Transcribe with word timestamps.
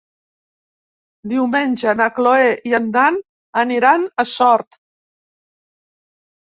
Diumenge 1.33 1.93
na 2.01 2.09
Cloè 2.17 2.49
i 2.71 2.73
en 2.79 2.89
Dan 2.99 3.23
aniran 3.67 4.09
a 4.27 4.29
Sort. 4.35 4.83